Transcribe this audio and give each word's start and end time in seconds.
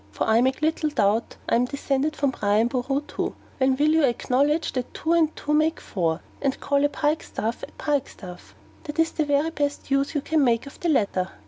(for 0.11 0.23
I 0.27 0.41
make 0.41 0.63
little 0.63 0.89
doubt 0.89 1.35
I 1.47 1.53
am 1.53 1.65
descended 1.65 2.15
from 2.15 2.31
Brian 2.31 2.67
Boroo 2.69 3.01
too) 3.05 3.35
when 3.59 3.75
will 3.75 3.89
you 3.89 4.03
acknowledge 4.03 4.73
that 4.73 4.91
two 4.95 5.13
and 5.13 5.35
two 5.35 5.53
make 5.53 5.79
four, 5.79 6.21
and 6.41 6.59
call 6.59 6.83
a 6.83 6.89
pikestaff 6.89 7.61
a 7.61 7.71
pikestaff? 7.73 8.55
that 8.85 8.97
is 8.97 9.11
the 9.11 9.25
very 9.25 9.51
best 9.51 9.91
use 9.91 10.15
you 10.15 10.21
can 10.21 10.43
make 10.43 10.65
of 10.65 10.79
the 10.79 10.89
latter. 10.89 11.29